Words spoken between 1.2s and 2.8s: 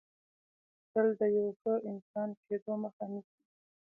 یو ښه انسان کېدو